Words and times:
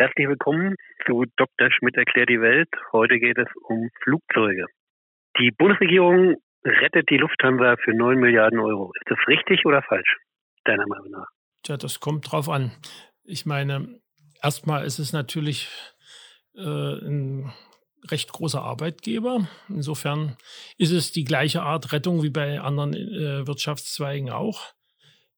Herzlich 0.00 0.28
willkommen 0.28 0.76
zu 1.06 1.24
Dr. 1.36 1.72
Schmidt 1.72 1.96
erklärt 1.96 2.28
die 2.28 2.40
Welt. 2.40 2.68
Heute 2.92 3.18
geht 3.18 3.36
es 3.36 3.48
um 3.64 3.90
Flugzeuge. 4.04 4.66
Die 5.40 5.50
Bundesregierung 5.50 6.36
rettet 6.64 7.10
die 7.10 7.16
Lufthansa 7.16 7.74
für 7.82 7.92
9 7.92 8.16
Milliarden 8.16 8.60
Euro. 8.60 8.92
Ist 8.94 9.10
das 9.10 9.18
richtig 9.26 9.66
oder 9.66 9.82
falsch, 9.82 10.16
deiner 10.62 10.86
Meinung 10.86 11.10
nach? 11.10 11.26
Tja, 11.64 11.76
das 11.76 11.98
kommt 11.98 12.30
drauf 12.30 12.48
an. 12.48 12.70
Ich 13.24 13.44
meine, 13.44 13.98
erstmal 14.40 14.84
ist 14.84 15.00
es 15.00 15.12
natürlich 15.12 15.68
äh, 16.54 16.60
ein 16.60 17.52
recht 18.08 18.30
großer 18.30 18.62
Arbeitgeber. 18.62 19.48
Insofern 19.68 20.36
ist 20.76 20.92
es 20.92 21.10
die 21.10 21.24
gleiche 21.24 21.62
Art 21.62 21.92
Rettung 21.92 22.22
wie 22.22 22.30
bei 22.30 22.60
anderen 22.60 22.94
äh, 22.94 23.48
Wirtschaftszweigen 23.48 24.30
auch. 24.30 24.74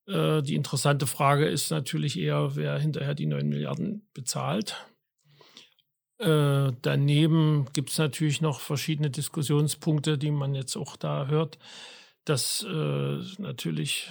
Äh, 0.07 0.41
die 0.41 0.55
interessante 0.55 1.07
Frage 1.07 1.45
ist 1.47 1.71
natürlich 1.71 2.19
eher, 2.19 2.55
wer 2.55 2.77
hinterher 2.79 3.15
die 3.15 3.25
9 3.25 3.47
Milliarden 3.47 4.07
bezahlt. 4.13 4.75
Äh, 6.17 6.71
daneben 6.81 7.67
gibt 7.73 7.89
es 7.89 7.97
natürlich 7.97 8.41
noch 8.41 8.59
verschiedene 8.59 9.09
Diskussionspunkte, 9.09 10.17
die 10.17 10.31
man 10.31 10.55
jetzt 10.55 10.75
auch 10.75 10.95
da 10.95 11.27
hört, 11.27 11.57
dass 12.25 12.63
äh, 12.63 13.19
natürlich 13.39 14.09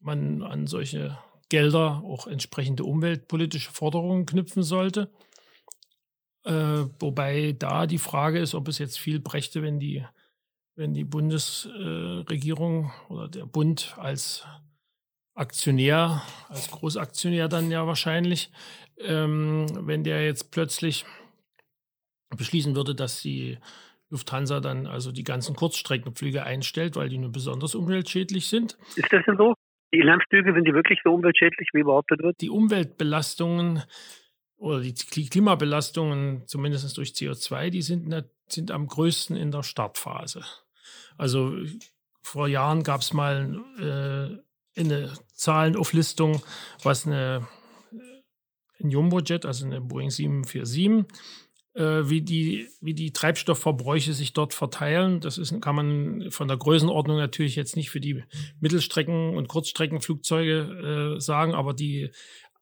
man 0.00 0.42
an 0.42 0.66
solche 0.66 1.18
Gelder 1.48 2.02
auch 2.04 2.26
entsprechende 2.26 2.84
umweltpolitische 2.84 3.70
Forderungen 3.70 4.26
knüpfen 4.26 4.62
sollte. 4.62 5.10
Wobei 6.44 7.56
da 7.58 7.88
die 7.88 7.98
Frage 7.98 8.38
ist, 8.38 8.54
ob 8.54 8.68
es 8.68 8.78
jetzt 8.78 9.00
viel 9.00 9.18
brächte, 9.18 9.62
wenn 9.62 9.80
die, 9.80 10.06
wenn 10.76 10.94
die 10.94 11.02
Bundesregierung 11.02 12.92
oder 13.08 13.26
der 13.26 13.46
Bund 13.46 13.96
als 13.98 14.46
Aktionär, 15.36 16.22
als 16.48 16.70
Großaktionär 16.70 17.48
dann 17.48 17.70
ja 17.70 17.86
wahrscheinlich, 17.86 18.50
ähm, 18.98 19.66
wenn 19.86 20.02
der 20.02 20.24
jetzt 20.24 20.50
plötzlich 20.50 21.04
beschließen 22.36 22.74
würde, 22.74 22.94
dass 22.94 23.20
die 23.20 23.58
Lufthansa 24.08 24.60
dann 24.60 24.86
also 24.86 25.12
die 25.12 25.24
ganzen 25.24 25.54
Kurzstreckenflüge 25.54 26.42
einstellt, 26.42 26.96
weil 26.96 27.10
die 27.10 27.18
nur 27.18 27.32
besonders 27.32 27.74
umweltschädlich 27.74 28.46
sind. 28.46 28.78
Ist 28.96 29.12
das 29.12 29.24
denn 29.26 29.36
so? 29.36 29.54
Die 29.92 29.98
Inlandsflüge, 29.98 30.52
sind 30.54 30.66
die 30.66 30.72
wirklich 30.72 31.00
so 31.04 31.12
umweltschädlich, 31.12 31.68
wie 31.74 31.82
behauptet 31.82 32.22
wird? 32.22 32.40
Die 32.40 32.50
Umweltbelastungen 32.50 33.82
oder 34.56 34.80
die 34.80 34.94
Klimabelastungen, 34.94 36.46
zumindest 36.46 36.96
durch 36.96 37.10
CO2, 37.10 37.70
die 37.70 37.82
sind, 37.82 38.24
sind 38.48 38.70
am 38.70 38.86
größten 38.86 39.36
in 39.36 39.50
der 39.50 39.62
Startphase. 39.62 40.42
Also 41.18 41.56
vor 42.22 42.48
Jahren 42.48 42.82
gab 42.82 43.02
es 43.02 43.12
mal 43.12 43.60
äh, 43.78 44.45
eine 44.76 45.12
Zahlenauflistung, 45.34 46.42
was 46.82 47.06
eine, 47.06 47.46
ein 48.80 48.90
Jumbojet, 48.90 49.46
also 49.46 49.64
eine 49.64 49.80
Boeing 49.80 50.10
747, 50.10 51.04
äh, 51.74 52.08
wie, 52.08 52.22
die, 52.22 52.68
wie 52.80 52.94
die 52.94 53.12
Treibstoffverbräuche 53.12 54.12
sich 54.12 54.32
dort 54.32 54.54
verteilen. 54.54 55.20
Das 55.20 55.38
ist, 55.38 55.60
kann 55.60 55.76
man 55.76 56.30
von 56.30 56.48
der 56.48 56.56
Größenordnung 56.56 57.16
natürlich 57.16 57.56
jetzt 57.56 57.76
nicht 57.76 57.90
für 57.90 58.00
die 58.00 58.22
Mittelstrecken- 58.60 59.36
und 59.36 59.48
Kurzstreckenflugzeuge 59.48 61.16
äh, 61.16 61.20
sagen, 61.20 61.54
aber 61.54 61.74
die 61.74 62.10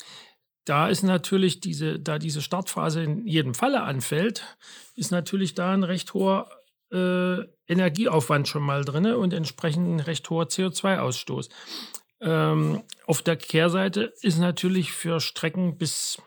da 0.65 0.87
ist 0.87 1.03
natürlich 1.03 1.59
diese, 1.59 1.99
da 1.99 2.19
diese 2.19 2.41
Startphase 2.41 3.03
in 3.03 3.27
jedem 3.27 3.53
Falle 3.53 3.83
anfällt, 3.83 4.57
ist 4.95 5.11
natürlich 5.11 5.55
da 5.55 5.73
ein 5.73 5.83
recht 5.83 6.13
hoher 6.13 6.49
äh, 6.91 7.39
Energieaufwand 7.67 8.47
schon 8.47 8.63
mal 8.63 8.85
drin 8.85 9.05
und 9.07 9.33
entsprechend 9.33 9.87
ein 9.87 9.99
recht 9.99 10.29
hoher 10.29 10.45
CO2-Ausstoß. 10.45 11.49
Ähm, 12.21 12.83
auf 13.05 13.21
der 13.21 13.35
Kehrseite 13.35 14.13
ist 14.21 14.37
natürlich 14.37 14.93
für 14.93 15.19
Strecken 15.19 15.77
bis, 15.77 16.21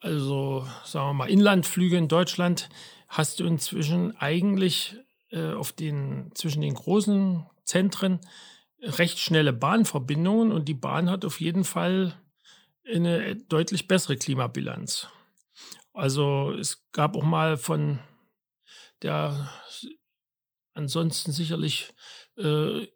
also 0.00 0.66
sagen 0.84 1.08
wir 1.08 1.14
mal, 1.14 1.30
Inlandflüge 1.30 1.96
in 1.96 2.08
Deutschland, 2.08 2.68
hast 3.08 3.40
du 3.40 3.46
inzwischen 3.46 4.14
eigentlich 4.18 4.96
äh, 5.30 5.52
auf 5.52 5.72
den, 5.72 6.30
zwischen 6.34 6.60
den 6.60 6.74
großen 6.74 7.46
Zentren 7.64 8.20
recht 8.82 9.18
schnelle 9.18 9.52
Bahnverbindungen 9.52 10.52
und 10.52 10.66
die 10.68 10.74
Bahn 10.74 11.10
hat 11.10 11.24
auf 11.24 11.40
jeden 11.40 11.64
Fall 11.64 12.14
eine 12.88 13.36
deutlich 13.36 13.86
bessere 13.88 14.16
Klimabilanz. 14.16 15.08
Also 15.92 16.52
es 16.52 16.88
gab 16.92 17.16
auch 17.16 17.24
mal 17.24 17.56
von 17.56 17.98
der 19.02 19.50
ansonsten 20.74 21.32
sicherlich 21.32 21.92
äh, 22.36 22.86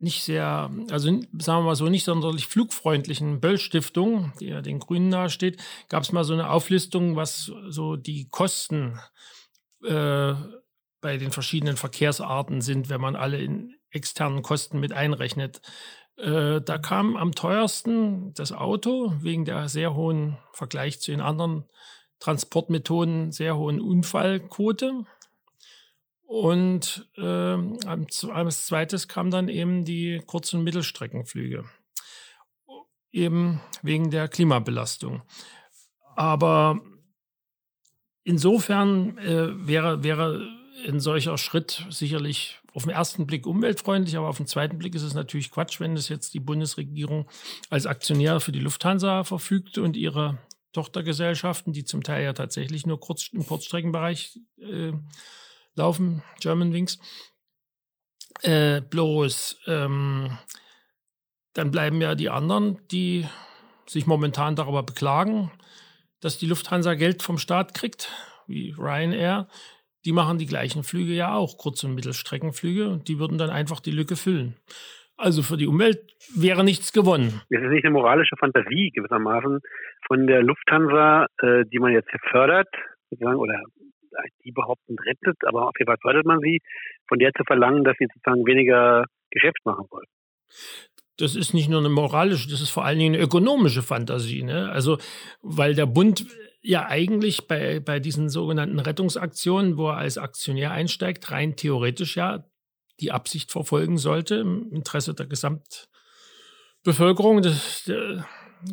nicht 0.00 0.22
sehr, 0.22 0.70
also 0.90 1.08
sagen 1.08 1.22
wir 1.32 1.60
mal 1.60 1.76
so, 1.76 1.88
nicht 1.88 2.04
sonderlich 2.04 2.46
flugfreundlichen 2.46 3.40
Böll-Stiftung, 3.40 4.32
die 4.40 4.46
ja 4.46 4.60
den 4.60 4.78
Grünen 4.78 5.08
nahesteht, 5.08 5.60
gab 5.88 6.02
es 6.02 6.12
mal 6.12 6.24
so 6.24 6.34
eine 6.34 6.50
Auflistung, 6.50 7.16
was 7.16 7.52
so 7.68 7.96
die 7.96 8.28
Kosten 8.28 9.00
äh, 9.84 10.34
bei 11.00 11.16
den 11.16 11.32
verschiedenen 11.32 11.76
Verkehrsarten 11.76 12.60
sind, 12.60 12.88
wenn 12.88 13.00
man 13.00 13.16
alle 13.16 13.38
in 13.38 13.74
externen 13.90 14.42
Kosten 14.42 14.78
mit 14.80 14.92
einrechnet. 14.92 15.62
Äh, 16.18 16.60
da 16.60 16.78
kam 16.78 17.16
am 17.16 17.32
teuersten 17.32 18.34
das 18.34 18.52
Auto 18.52 19.14
wegen 19.20 19.44
der 19.44 19.68
sehr 19.68 19.94
hohen 19.94 20.36
Vergleich 20.52 21.00
zu 21.00 21.12
den 21.12 21.20
anderen 21.20 21.64
Transportmethoden, 22.18 23.30
sehr 23.30 23.56
hohen 23.56 23.80
Unfallquote. 23.80 25.04
Und 26.26 27.08
äh, 27.16 27.22
als 27.86 28.66
zweites 28.66 29.08
kam 29.08 29.30
dann 29.30 29.48
eben 29.48 29.84
die 29.84 30.20
Kurz- 30.26 30.52
und 30.52 30.64
Mittelstreckenflüge, 30.64 31.64
eben 33.12 33.60
wegen 33.82 34.10
der 34.10 34.28
Klimabelastung. 34.28 35.22
Aber 36.16 36.80
insofern 38.24 39.16
äh, 39.18 39.66
wäre, 39.66 40.02
wäre 40.02 40.46
ein 40.86 41.00
solcher 41.00 41.38
Schritt 41.38 41.86
sicherlich 41.90 42.60
auf 42.74 42.84
den 42.84 42.92
ersten 42.92 43.26
Blick 43.26 43.46
umweltfreundlich, 43.46 44.16
aber 44.16 44.28
auf 44.28 44.36
den 44.36 44.46
zweiten 44.46 44.78
Blick 44.78 44.94
ist 44.94 45.02
es 45.02 45.14
natürlich 45.14 45.50
Quatsch, 45.50 45.80
wenn 45.80 45.96
es 45.96 46.08
jetzt 46.08 46.34
die 46.34 46.40
Bundesregierung 46.40 47.28
als 47.70 47.86
Aktionär 47.86 48.40
für 48.40 48.52
die 48.52 48.60
Lufthansa 48.60 49.24
verfügt 49.24 49.78
und 49.78 49.96
ihre 49.96 50.38
Tochtergesellschaften, 50.72 51.72
die 51.72 51.84
zum 51.84 52.02
Teil 52.02 52.24
ja 52.24 52.32
tatsächlich 52.32 52.86
nur 52.86 53.00
kurz, 53.00 53.28
im 53.32 53.46
Kurzstreckenbereich 53.46 54.38
äh, 54.58 54.92
laufen, 55.74 56.22
Germanwings. 56.40 56.98
Äh, 58.42 58.82
bloß 58.82 59.58
ähm, 59.66 60.38
dann 61.54 61.70
bleiben 61.72 62.00
ja 62.00 62.14
die 62.14 62.30
anderen, 62.30 62.78
die 62.88 63.26
sich 63.86 64.06
momentan 64.06 64.54
darüber 64.54 64.82
beklagen, 64.84 65.50
dass 66.20 66.38
die 66.38 66.46
Lufthansa 66.46 66.94
Geld 66.94 67.22
vom 67.22 67.38
Staat 67.38 67.74
kriegt, 67.74 68.12
wie 68.46 68.74
Ryanair, 68.78 69.48
die 70.04 70.12
machen 70.12 70.38
die 70.38 70.46
gleichen 70.46 70.84
Flüge 70.84 71.12
ja 71.12 71.34
auch, 71.34 71.58
Kurz- 71.58 71.84
und 71.84 71.94
Mittelstreckenflüge, 71.94 72.88
und 72.88 73.08
die 73.08 73.18
würden 73.18 73.38
dann 73.38 73.50
einfach 73.50 73.80
die 73.80 73.90
Lücke 73.90 74.16
füllen. 74.16 74.56
Also 75.16 75.42
für 75.42 75.56
die 75.56 75.66
Umwelt 75.66 75.98
wäre 76.36 76.62
nichts 76.62 76.92
gewonnen. 76.92 77.42
Es 77.50 77.60
ist 77.60 77.70
nicht 77.70 77.84
eine 77.84 77.94
moralische 77.94 78.36
Fantasie 78.38 78.90
gewissermaßen 78.94 79.60
von 80.06 80.26
der 80.28 80.42
Lufthansa, 80.42 81.26
äh, 81.42 81.64
die 81.64 81.80
man 81.80 81.92
jetzt 81.92 82.08
fördert, 82.30 82.68
sozusagen, 83.10 83.38
oder 83.38 83.60
die 84.44 84.52
behaupten 84.52 84.96
rettet, 84.98 85.36
aber 85.44 85.68
auf 85.68 85.74
jeden 85.78 85.88
Fall 85.88 85.98
fördert 86.00 86.24
man 86.24 86.40
sie, 86.40 86.60
von 87.08 87.18
der 87.18 87.32
zu 87.34 87.44
verlangen, 87.44 87.84
dass 87.84 87.96
sie 87.98 88.06
sozusagen 88.12 88.46
weniger 88.46 89.04
Geschäft 89.30 89.58
machen 89.64 89.86
wollen. 89.90 90.06
Das 91.18 91.34
ist 91.34 91.52
nicht 91.52 91.68
nur 91.68 91.80
eine 91.80 91.88
moralische, 91.88 92.48
das 92.48 92.60
ist 92.60 92.70
vor 92.70 92.84
allen 92.84 92.98
Dingen 92.98 93.14
eine 93.14 93.22
ökonomische 93.22 93.82
Fantasie. 93.82 94.44
Ne? 94.44 94.70
Also, 94.70 94.98
weil 95.42 95.74
der 95.74 95.86
Bund 95.86 96.26
ja 96.62 96.86
eigentlich 96.86 97.48
bei, 97.48 97.80
bei 97.80 98.00
diesen 98.00 98.30
sogenannten 98.30 98.78
Rettungsaktionen, 98.78 99.76
wo 99.76 99.88
er 99.88 99.96
als 99.96 100.16
Aktionär 100.16 100.70
einsteigt, 100.70 101.30
rein 101.30 101.56
theoretisch 101.56 102.16
ja 102.16 102.44
die 103.00 103.12
Absicht 103.12 103.52
verfolgen 103.52 103.98
sollte, 103.98 104.36
im 104.36 104.72
Interesse 104.72 105.14
der 105.14 105.26
Gesamtbevölkerung, 105.26 107.42
dass, 107.42 107.90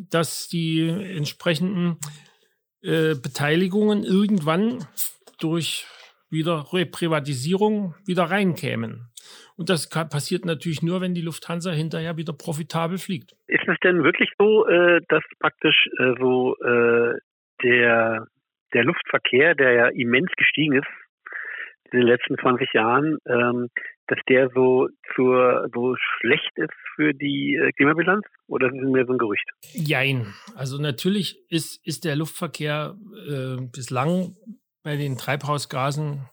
dass 0.09 0.47
die 0.47 0.87
entsprechenden 0.87 1.97
äh, 2.81 3.15
Beteiligungen 3.15 4.03
irgendwann 4.03 4.87
durch 5.39 5.85
wieder 6.35 6.65
Reprivatisierung 6.71 7.95
wieder 8.05 8.23
reinkämen. 8.23 9.09
Und 9.57 9.69
das 9.69 9.89
kann, 9.89 10.09
passiert 10.09 10.45
natürlich 10.45 10.83
nur, 10.83 11.01
wenn 11.01 11.15
die 11.15 11.21
Lufthansa 11.21 11.71
hinterher 11.71 12.17
wieder 12.17 12.33
profitabel 12.33 12.97
fliegt. 12.97 13.33
Ist 13.47 13.67
es 13.67 13.77
denn 13.83 14.03
wirklich 14.03 14.29
so, 14.37 14.67
äh, 14.67 15.01
dass 15.07 15.23
praktisch 15.39 15.87
äh, 15.97 16.13
so 16.19 16.55
äh, 16.57 17.17
der, 17.63 18.27
der 18.73 18.83
Luftverkehr, 18.83 19.55
der 19.55 19.71
ja 19.71 19.87
immens 19.87 20.31
gestiegen 20.37 20.75
ist 20.75 20.87
in 21.91 21.99
den 21.99 22.07
letzten 22.07 22.37
20 22.37 22.73
Jahren, 22.73 23.17
ähm, 23.27 23.69
dass 24.07 24.19
der 24.27 24.49
so 24.53 24.89
zur 25.15 25.69
so 25.73 25.95
schlecht 25.97 26.51
ist 26.57 26.73
für 26.95 27.13
die 27.13 27.59
Klimabilanz 27.77 28.25
oder 28.47 28.67
ist 28.67 28.75
es 28.75 28.91
mehr 28.91 29.05
so 29.05 29.13
ein 29.13 29.17
Gerücht? 29.17 29.49
Jein. 29.73 30.33
Also 30.55 30.79
natürlich 30.79 31.39
ist, 31.49 31.85
ist 31.87 32.05
der 32.05 32.15
Luftverkehr 32.15 32.95
äh, 33.27 33.61
bislang 33.71 34.35
bei 34.85 34.97
den 34.97 35.17
Treibhausgasen 35.17 36.29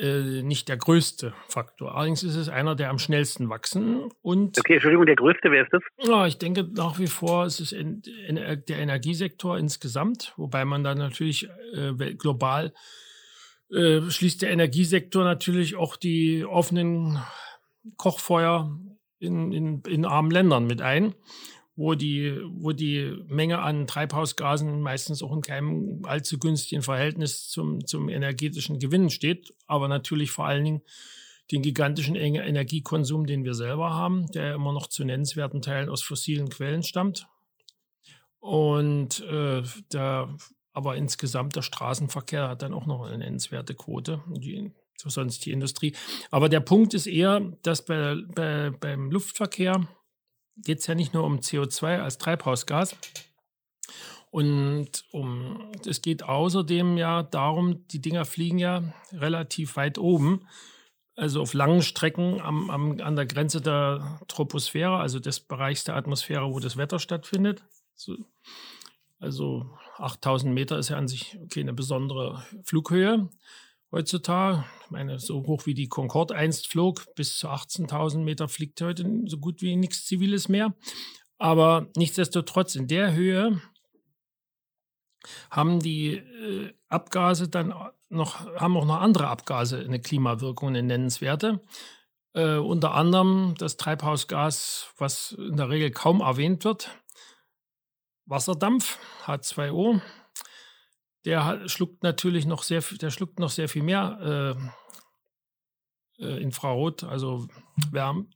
äh, 0.00 0.42
nicht 0.42 0.70
der 0.70 0.78
größte 0.78 1.34
Faktor. 1.48 1.94
Allerdings 1.94 2.22
ist 2.22 2.34
es 2.34 2.48
einer, 2.48 2.74
der 2.74 2.88
am 2.88 2.98
schnellsten 2.98 3.50
wachsen. 3.50 4.10
Und 4.22 4.58
okay, 4.58 4.74
Entschuldigung, 4.74 5.04
der 5.04 5.16
größte, 5.16 5.50
wer 5.50 5.64
ist 5.64 5.72
das? 5.72 5.82
Ja, 5.98 6.26
ich 6.26 6.38
denke 6.38 6.66
nach 6.72 6.98
wie 6.98 7.08
vor, 7.08 7.44
es 7.44 7.60
ist 7.60 7.72
in, 7.72 8.02
in, 8.26 8.36
der 8.36 8.78
Energiesektor 8.78 9.58
insgesamt, 9.58 10.32
wobei 10.38 10.64
man 10.64 10.82
dann 10.82 10.96
natürlich 10.96 11.46
äh, 11.74 12.14
global 12.14 12.72
äh, 13.70 14.00
schließt 14.00 14.40
der 14.40 14.50
Energiesektor 14.50 15.22
natürlich 15.22 15.76
auch 15.76 15.96
die 15.96 16.46
offenen 16.46 17.18
Kochfeuer 17.98 18.78
in, 19.18 19.52
in, 19.52 19.82
in 19.86 20.06
armen 20.06 20.30
Ländern 20.30 20.66
mit 20.66 20.80
ein 20.80 21.14
wo 21.74 21.94
die, 21.94 22.38
wo 22.50 22.72
die 22.72 23.16
Menge 23.28 23.60
an 23.60 23.86
Treibhausgasen 23.86 24.80
meistens 24.82 25.22
auch 25.22 25.32
in 25.32 25.40
keinem 25.40 26.02
allzu 26.04 26.38
günstigen 26.38 26.82
Verhältnis 26.82 27.48
zum, 27.48 27.86
zum 27.86 28.08
energetischen 28.08 28.78
Gewinn 28.78 29.08
steht, 29.10 29.54
aber 29.66 29.88
natürlich 29.88 30.30
vor 30.30 30.46
allen 30.46 30.64
Dingen 30.64 30.82
den 31.50 31.62
gigantischen 31.62 32.14
Energiekonsum, 32.14 33.26
den 33.26 33.44
wir 33.44 33.54
selber 33.54 33.90
haben, 33.90 34.26
der 34.32 34.54
immer 34.54 34.72
noch 34.72 34.86
zu 34.86 35.04
nennenswerten 35.04 35.60
Teilen 35.60 35.88
aus 35.88 36.02
fossilen 36.02 36.48
Quellen 36.48 36.82
stammt. 36.82 37.26
Und 38.40 39.20
äh, 39.20 39.62
der, 39.92 40.36
aber 40.72 40.96
insgesamt 40.96 41.56
der 41.56 41.62
Straßenverkehr 41.62 42.48
hat 42.48 42.62
dann 42.62 42.74
auch 42.74 42.86
noch 42.86 43.02
eine 43.02 43.18
nennenswerte 43.18 43.74
Quote, 43.74 44.22
die, 44.28 44.72
sonst 44.96 45.44
die 45.44 45.52
Industrie. 45.52 45.94
Aber 46.30 46.48
der 46.48 46.60
Punkt 46.60 46.94
ist 46.94 47.06
eher, 47.06 47.40
dass 47.62 47.84
bei, 47.84 48.16
bei, 48.34 48.70
beim 48.70 49.10
Luftverkehr 49.10 49.86
geht 50.56 50.80
es 50.80 50.86
ja 50.86 50.94
nicht 50.94 51.14
nur 51.14 51.24
um 51.24 51.38
CO2 51.38 52.00
als 52.00 52.18
Treibhausgas. 52.18 52.96
Und 54.30 55.04
um, 55.12 55.72
es 55.86 56.00
geht 56.00 56.22
außerdem 56.22 56.96
ja 56.96 57.22
darum, 57.22 57.86
die 57.88 58.00
Dinger 58.00 58.24
fliegen 58.24 58.58
ja 58.58 58.82
relativ 59.12 59.76
weit 59.76 59.98
oben, 59.98 60.46
also 61.16 61.42
auf 61.42 61.52
langen 61.52 61.82
Strecken 61.82 62.40
am, 62.40 62.70
am, 62.70 63.00
an 63.00 63.14
der 63.14 63.26
Grenze 63.26 63.60
der 63.60 64.20
Troposphäre, 64.28 64.96
also 64.96 65.20
des 65.20 65.40
Bereichs 65.40 65.84
der 65.84 65.96
Atmosphäre, 65.96 66.50
wo 66.50 66.60
das 66.60 66.78
Wetter 66.78 66.98
stattfindet. 66.98 67.62
So, 67.94 68.16
also 69.20 69.76
8000 69.98 70.54
Meter 70.54 70.78
ist 70.78 70.88
ja 70.88 70.96
an 70.96 71.08
sich 71.08 71.38
keine 71.52 71.74
besondere 71.74 72.42
Flughöhe 72.64 73.28
heutzutage. 73.92 74.64
Ich 74.84 74.90
meine, 74.90 75.18
so 75.18 75.46
hoch 75.46 75.66
wie 75.66 75.74
die 75.74 75.88
Concorde 75.88 76.34
einst 76.34 76.66
flog, 76.68 77.14
bis 77.14 77.36
zu 77.36 77.48
18.000 77.48 78.18
Meter 78.18 78.48
fliegt 78.48 78.80
heute 78.80 79.08
so 79.26 79.38
gut 79.38 79.62
wie 79.62 79.76
nichts 79.76 80.06
Ziviles 80.06 80.48
mehr. 80.48 80.74
Aber 81.38 81.88
nichtsdestotrotz, 81.96 82.74
in 82.74 82.88
der 82.88 83.12
Höhe 83.12 83.60
haben 85.50 85.80
die 85.80 86.14
äh, 86.14 86.72
Abgase 86.88 87.48
dann 87.48 87.74
noch, 88.08 88.46
haben 88.56 88.76
auch 88.76 88.84
noch 88.84 89.00
andere 89.00 89.28
Abgase 89.28 89.78
eine 89.78 90.00
Klimawirkung, 90.00 90.70
eine 90.70 90.82
nennenswerte. 90.82 91.60
Äh, 92.34 92.56
unter 92.56 92.94
anderem 92.94 93.54
das 93.58 93.76
Treibhausgas, 93.76 94.92
was 94.96 95.32
in 95.32 95.56
der 95.56 95.68
Regel 95.68 95.90
kaum 95.90 96.20
erwähnt 96.20 96.64
wird, 96.64 96.90
Wasserdampf, 98.26 98.98
H2O, 99.26 100.00
der 101.24 101.68
schluckt 101.68 102.02
natürlich 102.02 102.46
noch 102.46 102.62
sehr, 102.62 102.82
der 103.00 103.10
schluckt 103.10 103.38
noch 103.38 103.50
sehr 103.50 103.68
viel 103.68 103.82
mehr 103.82 104.58
äh, 106.20 106.24
äh, 106.24 106.42
Infrarot, 106.42 107.04
also 107.04 107.48
Wärme. 107.90 108.26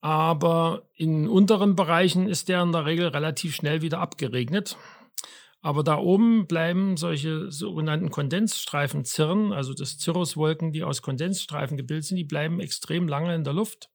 Aber 0.00 0.88
in 0.94 1.28
unteren 1.28 1.76
Bereichen 1.76 2.28
ist 2.28 2.48
der 2.48 2.62
in 2.62 2.72
der 2.72 2.86
Regel 2.86 3.08
relativ 3.08 3.54
schnell 3.54 3.82
wieder 3.82 3.98
abgeregnet. 3.98 4.76
Aber 5.62 5.84
da 5.84 5.98
oben 5.98 6.46
bleiben 6.46 6.96
solche 6.96 7.50
sogenannten 7.52 8.10
Kondensstreifen 8.10 9.04
Zirren, 9.04 9.52
also 9.52 9.74
das 9.74 9.98
Cirruswolken, 9.98 10.72
die 10.72 10.84
aus 10.84 11.02
Kondensstreifen 11.02 11.76
gebildet 11.76 12.06
sind, 12.06 12.16
die 12.16 12.24
bleiben 12.24 12.60
extrem 12.60 13.08
lange 13.08 13.34
in 13.34 13.44
der 13.44 13.52
Luft. 13.52 13.90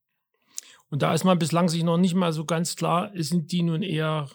Und 0.91 1.01
da 1.01 1.13
ist 1.15 1.23
man 1.23 1.39
bislang 1.39 1.67
sich 1.67 1.83
noch 1.83 1.97
nicht 1.97 2.13
mal 2.13 2.33
so 2.33 2.45
ganz 2.45 2.75
klar, 2.75 3.09
sind 3.15 3.51
die 3.51 3.63
nun 3.63 3.81
eher 3.81 4.29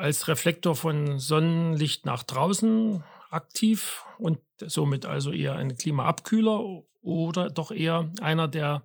als 0.00 0.28
Reflektor 0.28 0.74
von 0.74 1.18
Sonnenlicht 1.18 2.06
nach 2.06 2.22
draußen 2.22 3.04
aktiv 3.30 4.04
und 4.18 4.38
somit 4.58 5.06
also 5.06 5.30
eher 5.30 5.56
ein 5.56 5.76
Klimaabkühler 5.76 6.82
oder 7.02 7.50
doch 7.50 7.70
eher 7.70 8.10
einer, 8.20 8.48
der 8.48 8.82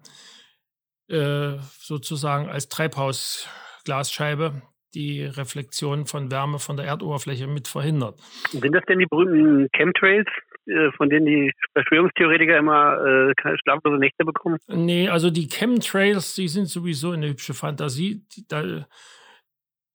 äh, 1.08 1.58
sozusagen 1.80 2.50
als 2.50 2.70
Treibhausglasscheibe 2.70 4.62
die 4.94 5.24
Reflexion 5.24 6.06
von 6.06 6.32
Wärme 6.32 6.60
von 6.60 6.78
der 6.78 6.86
Erdoberfläche 6.86 7.48
mit 7.48 7.68
verhindert. 7.68 8.20
Sind 8.52 8.74
das 8.74 8.84
denn 8.88 9.00
die 9.00 9.06
berühmten 9.06 9.68
Chemtrails, 9.76 10.28
äh, 10.68 10.92
von 10.98 11.10
denen 11.10 11.26
die 11.26 11.52
Verschwörungstheoretiker 11.74 12.58
immer 12.58 12.98
äh, 13.06 13.34
schlaflose 13.64 13.98
Nächte 13.98 14.24
bekommen? 14.24 14.58
Nee, 14.68 15.10
also 15.10 15.30
die 15.30 15.48
Chemtrails, 15.48 16.36
die 16.36 16.48
sind 16.48 16.68
sowieso 16.68 17.12
eine 17.12 17.28
hübsche 17.28 17.54
Fantasie. 17.54 18.26
Da, 18.48 18.86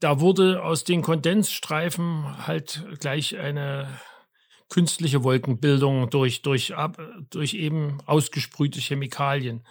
da 0.00 0.20
wurde 0.20 0.62
aus 0.62 0.84
den 0.84 1.02
Kondensstreifen 1.02 2.46
halt 2.46 2.84
gleich 2.98 3.38
eine 3.38 3.86
künstliche 4.68 5.22
Wolkenbildung 5.24 6.10
durch, 6.10 6.42
durch, 6.42 6.74
durch 7.30 7.54
eben 7.54 7.98
ausgesprühte 8.06 8.80
Chemikalien. 8.80 9.66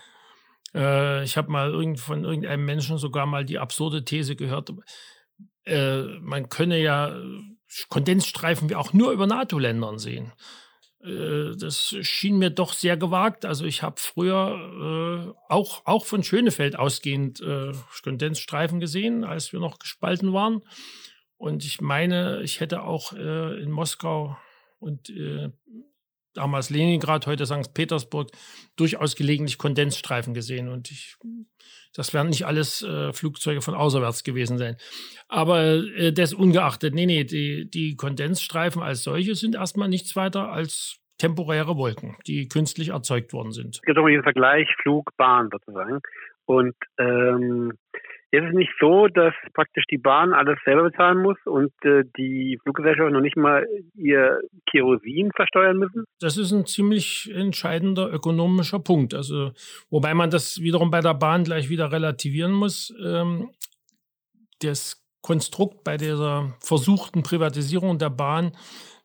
Äh, 0.75 1.24
ich 1.24 1.38
habe 1.38 1.51
mal 1.51 1.71
irgend, 1.71 2.00
von 2.00 2.24
irgendeinem 2.24 2.65
Menschen 2.65 2.98
sogar 2.98 3.25
mal 3.25 3.45
die 3.45 3.59
absurde 3.59 4.05
These 4.05 4.36
gehört, 4.36 4.71
äh, 5.65 6.01
man 6.21 6.50
könne 6.50 6.79
ja 6.79 7.15
Kondensstreifen 7.89 8.69
wie 8.69 8.75
auch 8.75 8.93
nur 8.93 9.12
über 9.12 9.27
NATO-Ländern 9.27 10.00
sehen. 10.00 10.33
Äh, 11.03 11.56
das 11.58 11.96
schien 12.01 12.38
mir 12.38 12.50
doch 12.50 12.74
sehr 12.74 12.98
gewagt. 12.98 13.46
Also 13.46 13.65
ich 13.65 13.84
habe 13.84 13.96
früher 13.98 15.34
äh, 15.34 15.51
auch, 15.51 15.86
auch 15.86 16.06
von 16.06 16.24
Schönefeld 16.24 16.77
ausgehend 16.77 17.41
äh, 17.41 17.72
Kondensstreifen 18.03 18.79
gesehen, 18.79 19.24
als 19.24 19.53
wir 19.53 19.60
noch 19.60 19.79
gespalten 19.79 20.34
waren. 20.34 20.62
Und 21.38 21.63
ich 21.63 21.79
meine, 21.79 22.41
ich 22.41 22.60
hätte 22.60 22.84
auch 22.84 23.13
äh, 23.13 23.62
in 23.62 23.72
Moskau 23.72 24.38
und 24.79 25.10
äh, 25.10 25.50
damals 26.33 26.69
Leningrad, 26.69 27.27
heute 27.27 27.45
St. 27.45 27.74
Petersburg, 27.74 28.29
durchaus 28.75 29.15
gelegentlich 29.15 29.57
Kondensstreifen 29.57 30.33
gesehen. 30.33 30.69
Und 30.69 30.91
ich 30.91 31.17
das 31.95 32.13
werden 32.13 32.29
nicht 32.29 32.45
alles 32.45 32.83
äh, 32.83 33.12
Flugzeuge 33.13 33.62
von 33.62 33.74
außerwärts 33.74 34.24
gewesen 34.24 34.57
sein. 34.57 34.77
Aber 35.27 35.63
äh, 35.63 36.13
das 36.13 36.33
ungeachtet, 36.33 36.93
nee, 36.93 37.05
nee, 37.05 37.24
die, 37.24 37.69
die 37.69 37.95
Kondensstreifen 37.95 38.81
als 38.81 39.03
solche 39.03 39.36
sind 39.36 39.55
erstmal 39.55 39.89
nichts 39.89 40.15
weiter 40.15 40.51
als 40.51 41.00
temporäre 41.17 41.75
Wolken, 41.77 42.15
die 42.27 42.48
künstlich 42.48 42.89
erzeugt 42.89 43.33
worden 43.33 43.51
sind. 43.51 43.75
Es 43.75 43.81
gibt 43.81 43.98
auch 43.98 44.05
einen 44.05 44.24
Vergleich 44.24 44.67
Flug, 44.81 45.12
Bahn 45.17 45.50
sozusagen. 45.51 46.00
Und 46.45 46.75
ähm, 46.98 47.74
ist 48.31 48.43
es 48.43 48.53
nicht 48.53 48.71
so, 48.79 49.07
dass 49.07 49.33
praktisch 49.53 49.86
die 49.89 49.98
Bahn 49.98 50.33
alles 50.33 50.59
selber 50.63 50.83
bezahlen 50.83 51.21
muss 51.21 51.38
und 51.45 51.71
äh, 51.83 52.03
die 52.17 52.59
Fluggesellschaften 52.62 53.13
noch 53.13 53.21
nicht 53.21 53.38
mal 53.38 53.65
ihr 53.95 54.39
Kerosin 54.69 55.31
versteuern 55.36 55.77
müssen? 55.77 56.05
Das 56.19 56.38
ist 56.38 56.51
ein 56.51 56.65
ziemlich 56.65 57.31
entscheidender 57.33 58.12
ökonomischer 58.12 58.79
Punkt. 58.79 59.15
Also, 59.15 59.51
wobei 59.89 60.13
man 60.13 60.29
das 60.29 60.62
wiederum 60.62 60.91
bei 60.91 61.01
der 61.01 61.15
Bahn 61.15 61.43
gleich 61.43 61.69
wieder 61.69 61.91
relativieren 61.91 62.51
muss. 62.51 62.93
Ähm, 63.03 63.50
das 64.62 65.03
Konstrukt 65.21 65.83
bei 65.83 65.98
dieser 65.98 66.53
versuchten 66.59 67.24
Privatisierung 67.24 67.98
der 67.98 68.09
Bahn 68.09 68.51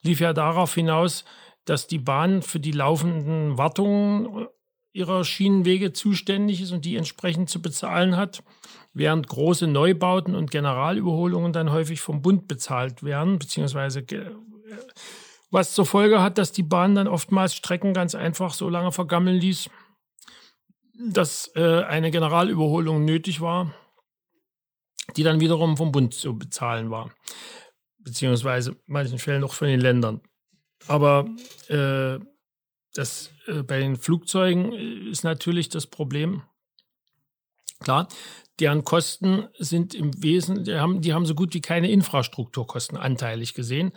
lief 0.03 0.21
ja 0.21 0.33
darauf 0.33 0.75
hinaus, 0.75 1.25
dass 1.65 1.87
die 1.87 1.99
Bahn 1.99 2.43
für 2.43 2.61
die 2.61 2.73
laufenden 2.73 3.57
Wartungen 3.57 4.49
ihrer 4.93 5.25
Schienenwege 5.25 5.93
zuständig 5.93 6.61
ist 6.61 6.73
und 6.73 6.85
die 6.85 6.97
entsprechend 6.97 7.51
zu 7.51 7.61
bezahlen 7.61 8.17
hat, 8.17 8.45
während 8.95 9.29
große 9.29 9.67
Neubauten 9.67 10.35
und 10.35 10.51
Generalüberholungen 10.51 11.53
dann 11.53 11.73
häufig 11.73 12.01
vom 12.01 12.23
Bund 12.23 12.49
bezahlt 12.49 13.03
werden, 13.03 13.39
beziehungsweise 13.39 14.05
was 15.51 15.75
zur 15.75 15.87
Folge 15.87 16.23
hat, 16.23 16.39
dass 16.39 16.53
die 16.53 16.63
Bahn 16.63 16.95
dann 16.95 17.09
oftmals 17.09 17.55
Strecken 17.55 17.93
ganz 17.93 18.15
einfach 18.15 18.55
so 18.55 18.69
lange 18.69 18.93
vergammeln 18.93 19.37
ließ, 19.37 19.69
dass 21.11 21.51
äh, 21.55 21.83
eine 21.83 22.11
Generalüberholung 22.11 23.05
nötig 23.05 23.41
war, 23.41 23.75
die 25.17 25.23
dann 25.23 25.41
wiederum 25.41 25.77
vom 25.77 25.93
Bund 25.93 26.15
zu 26.15 26.39
bezahlen 26.39 26.91
war, 26.91 27.11
beziehungsweise 27.99 28.73
in 28.73 28.79
manchen 28.87 29.19
Fällen 29.19 29.45
auch 29.45 29.55
von 29.55 29.69
den 29.69 29.81
Ländern. 29.81 30.21
Aber 30.87 31.27
äh, 31.69 32.19
das, 32.95 33.31
äh, 33.47 33.63
bei 33.63 33.81
den 33.81 33.97
Flugzeugen 33.97 34.73
äh, 34.73 35.11
ist 35.11 35.25
natürlich 35.25 35.69
das 35.69 35.87
Problem, 35.87 36.43
klar, 37.81 38.09
deren 38.61 38.85
Kosten 38.85 39.49
sind 39.59 39.95
im 39.95 40.23
Wesentlichen, 40.23 40.65
die 40.65 40.81
haben, 40.81 41.01
die 41.01 41.13
haben 41.13 41.27
so 41.27 41.35
gut 41.35 41.55
wie 41.55 41.61
keine 41.61 41.91
Infrastrukturkosten 41.91 42.97
anteilig 42.97 43.55
gesehen, 43.55 43.93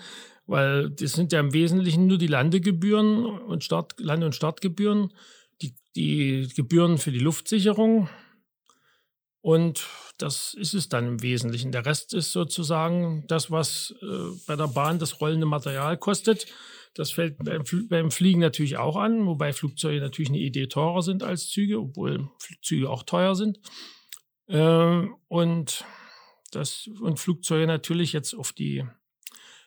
weil 0.45 0.89
das 0.89 1.13
sind 1.13 1.31
ja 1.31 1.39
im 1.39 1.53
Wesentlichen 1.53 2.07
nur 2.07 2.17
die 2.17 2.27
Landegebühren 2.27 3.25
und 3.25 3.63
Start, 3.63 3.99
Lande- 3.99 4.25
und 4.25 4.35
Startgebühren, 4.35 5.13
die, 5.61 5.75
die 5.95 6.49
Gebühren 6.55 6.97
für 6.97 7.11
die 7.11 7.19
Luftsicherung 7.19 8.09
und 9.41 9.87
das 10.17 10.53
ist 10.55 10.73
es 10.73 10.89
dann 10.89 11.07
im 11.07 11.21
Wesentlichen. 11.21 11.71
Der 11.71 11.85
Rest 11.85 12.13
ist 12.13 12.31
sozusagen 12.31 13.23
das, 13.27 13.51
was 13.51 13.95
äh, 14.01 14.05
bei 14.47 14.55
der 14.55 14.67
Bahn 14.67 14.99
das 14.99 15.21
rollende 15.21 15.45
Material 15.45 15.97
kostet. 15.97 16.47
Das 16.95 17.11
fällt 17.11 17.37
beim, 17.37 17.63
beim, 17.87 18.11
Fliegen 18.11 18.41
natürlich 18.41 18.77
auch 18.77 18.97
an, 18.97 19.27
wobei 19.27 19.53
Flugzeuge 19.53 20.01
natürlich 20.01 20.29
eine 20.29 20.39
Idee 20.39 20.67
teurer 20.67 21.03
sind 21.03 21.23
als 21.23 21.47
Züge, 21.47 21.79
obwohl 21.79 22.27
Züge 22.63 22.89
auch 22.89 23.03
teuer 23.03 23.35
sind. 23.35 23.59
Ähm, 24.49 25.15
und, 25.27 25.85
das, 26.51 26.89
und 27.01 27.19
Flugzeuge 27.19 27.67
natürlich 27.67 28.13
jetzt 28.13 28.33
auf 28.33 28.53
die 28.53 28.85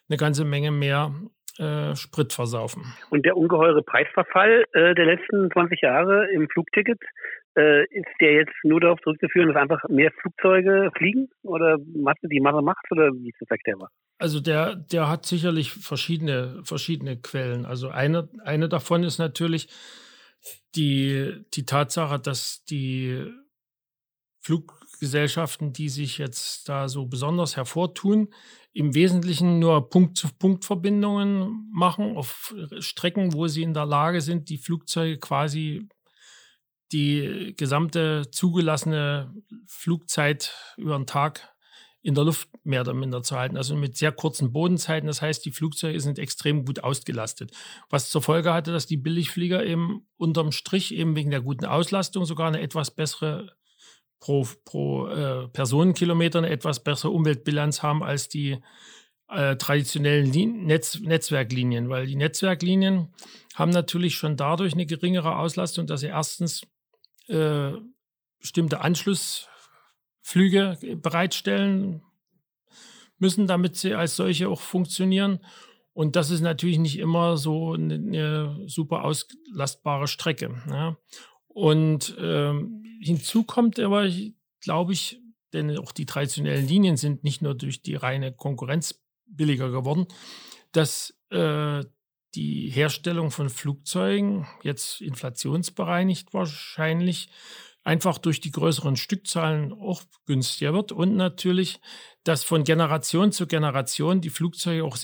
eine 0.09 0.17
ganze 0.17 0.45
Menge 0.45 0.71
mehr 0.71 1.15
äh, 1.59 1.95
Sprit 1.95 2.33
versaufen. 2.33 2.85
Und 3.11 3.25
der 3.27 3.37
ungeheure 3.37 3.83
Preisverfall 3.83 4.65
äh, 4.73 4.95
der 4.95 5.07
letzten 5.07 5.51
20 5.51 5.81
Jahre 5.83 6.29
im 6.33 6.49
Flugticket, 6.49 6.99
äh, 7.57 7.83
ist 7.85 8.09
der 8.21 8.33
jetzt 8.33 8.55
nur 8.63 8.81
darauf 8.81 9.01
zurückzuführen, 9.01 9.49
dass 9.49 9.57
einfach 9.57 9.83
mehr 9.89 10.11
Flugzeuge 10.21 10.91
fliegen 10.97 11.29
oder 11.43 11.79
Masse 11.95 12.29
die 12.29 12.41
Masse 12.41 12.63
macht 12.63 12.85
oder 12.91 13.13
wie 13.13 13.29
ist 13.29 13.41
das 13.41 13.51
erklärbar? 13.51 13.91
Also 14.19 14.41
der, 14.41 14.77
der 14.77 15.09
hat 15.09 15.27
sicherlich 15.27 15.73
verschiedene, 15.73 16.61
verschiedene 16.65 17.17
Quellen. 17.17 17.65
Also 17.65 17.89
eine, 17.89 18.29
eine 18.45 18.69
davon 18.69 19.03
ist 19.03 19.19
natürlich 19.19 19.69
die, 20.75 21.45
die 21.55 21.65
Tatsache, 21.65 22.21
dass 22.21 22.65
die 22.65 23.27
Fluggesellschaften, 24.51 25.73
die 25.73 25.89
sich 25.89 26.19
jetzt 26.19 26.69
da 26.69 26.89
so 26.89 27.07
besonders 27.07 27.57
hervortun, 27.57 28.29
im 28.73 28.95
Wesentlichen 28.95 29.61
nur 29.61 29.89
Punkt-zu-Punkt-Verbindungen 29.91 31.71
machen 31.73 32.17
auf 32.17 32.55
Strecken, 32.81 33.33
wo 33.33 33.47
sie 33.47 33.63
in 33.63 33.75
der 33.75 33.87
Lage 33.87 34.21
sind, 34.21 34.49
die 34.49 34.59
Flugzeuge 34.59 35.19
quasi 35.19 35.89
die 36.93 37.55
gesamte 37.57 38.29
zugelassene 38.33 39.33
Flugzeit 39.67 40.53
über 40.77 40.97
den 40.97 41.07
Tag 41.07 41.55
in 42.03 42.15
der 42.17 42.25
Luft 42.25 42.49
mehr 42.65 42.81
oder 42.81 42.95
minder 42.95 43.23
zu 43.23 43.37
halten. 43.37 43.57
Also 43.57 43.77
mit 43.77 43.97
sehr 43.97 44.11
kurzen 44.11 44.53
Bodenzeiten. 44.53 45.07
Das 45.07 45.23
heißt, 45.23 45.45
die 45.45 45.53
Flugzeuge 45.53 46.01
sind 46.01 46.19
extrem 46.19 46.65
gut 46.65 46.83
ausgelastet. 46.83 47.53
Was 47.89 48.09
zur 48.09 48.23
Folge 48.23 48.53
hatte, 48.53 48.73
dass 48.73 48.87
die 48.87 48.97
Billigflieger 48.97 49.65
eben 49.65 50.09
unterm 50.17 50.51
Strich 50.51 50.93
eben 50.93 51.15
wegen 51.15 51.31
der 51.31 51.43
guten 51.43 51.67
Auslastung 51.67 52.25
sogar 52.25 52.49
eine 52.49 52.63
etwas 52.63 52.91
bessere 52.91 53.60
pro, 54.21 54.47
pro 54.65 55.09
äh, 55.09 55.49
Personenkilometer 55.49 56.39
eine 56.39 56.51
etwas 56.51 56.85
bessere 56.85 57.11
Umweltbilanz 57.11 57.83
haben 57.83 58.03
als 58.03 58.29
die 58.29 58.59
äh, 59.29 59.57
traditionellen 59.57 60.31
Lin 60.33 60.67
Netz 60.67 61.01
Netzwerklinien, 61.01 61.89
weil 61.89 62.07
die 62.07 62.17
Netzwerklinien 62.17 63.15
haben 63.55 63.71
natürlich 63.71 64.15
schon 64.15 64.37
dadurch 64.37 64.75
eine 64.75 64.87
geringere 64.87 65.37
Auslastung, 65.39 65.87
dass 65.87 66.01
sie 66.01 66.09
erstens 66.09 66.63
äh, 67.29 67.73
bestimmte 68.39 68.81
Anschlussflüge 68.81 70.79
bereitstellen 70.97 72.03
müssen, 73.19 73.47
damit 73.47 73.77
sie 73.77 73.95
als 73.95 74.17
solche 74.17 74.49
auch 74.49 74.61
funktionieren. 74.61 75.41
Und 75.93 76.17
das 76.17 76.31
ist 76.31 76.41
natürlich 76.41 76.79
nicht 76.79 76.99
immer 76.99 77.37
so 77.37 77.75
eine, 77.75 77.95
eine 77.95 78.69
super 78.69 79.05
auslastbare 79.05 80.09
Strecke. 80.09 80.55
Ja. 80.69 80.97
Und 81.53 82.17
ähm, 82.21 82.85
hinzu 83.03 83.45
kommt 83.45 83.79
aber, 83.79 84.09
glaube 84.61 84.93
ich, 84.93 85.21
denn 85.53 85.77
auch 85.79 85.93
die 85.93 86.07
traditionellen 86.07 86.67
Linien 86.67 86.97
sind 86.97 87.25
nicht 87.25 87.43
nur 87.43 87.55
durch 87.55 87.83
die 87.83 87.97
reine 87.97 88.33
Konkurrenz 88.33 89.03
billiger 89.27 89.71
geworden, 89.71 90.07
dass 90.73 91.15
äh, 91.31 91.85
die 92.35 92.69
Herstellung 92.69 93.31
von 93.31 93.51
Flugzeugen 93.51 94.47
jetzt 94.63 95.01
inflationsbereinigt 95.01 96.33
wahrscheinlich 96.33 97.29
einfach 97.83 98.19
durch 98.19 98.41
die 98.41 98.53
größeren 98.53 98.97
Stückzahlen 98.97 99.73
auch 99.73 100.03
günstiger 100.27 100.73
wird 100.73 100.93
und 100.93 101.17
natürlich, 101.17 101.81
dass 102.25 102.45
von 102.45 102.63
Generation 102.63 103.33
zu 103.33 103.47
Generation 103.47 104.21
die 104.21 104.31
Flugzeuge 104.31 104.85
auch 104.85 104.99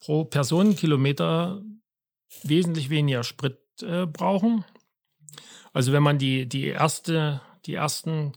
pro 0.00 0.24
Personenkilometer 0.24 1.62
wesentlich 2.42 2.88
weniger 2.88 3.24
Sprit 3.24 3.58
äh, 3.82 4.06
brauchen. 4.06 4.64
Also 5.74 5.92
wenn 5.92 6.02
man 6.02 6.18
die, 6.18 6.48
die 6.48 6.68
erste, 6.68 7.42
die 7.66 7.74
ersten 7.74 8.32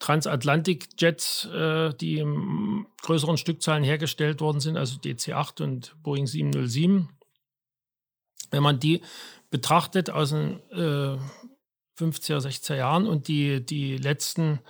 Transatlantic-Jets, 0.00 1.44
äh, 1.46 1.94
die 1.94 2.18
in 2.18 2.86
größeren 3.02 3.36
Stückzahlen 3.36 3.84
hergestellt 3.84 4.40
worden 4.40 4.60
sind, 4.60 4.76
also 4.76 4.98
DC-8 4.98 5.62
und 5.62 6.02
Boeing 6.02 6.26
707, 6.26 7.10
wenn 8.50 8.62
man 8.62 8.80
die 8.80 9.02
betrachtet 9.50 10.08
aus 10.08 10.30
den 10.30 10.60
äh, 10.70 11.18
50er, 11.98 12.38
60er 12.38 12.76
Jahren 12.76 13.06
und 13.06 13.28
die, 13.28 13.64
die 13.64 13.98
letzten, 13.98 14.60